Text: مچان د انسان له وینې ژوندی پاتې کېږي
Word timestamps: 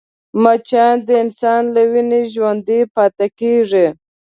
مچان 0.43 0.95
د 1.07 1.09
انسان 1.23 1.61
له 1.75 1.81
وینې 1.91 2.21
ژوندی 2.33 2.81
پاتې 2.95 3.27
کېږي 3.39 3.87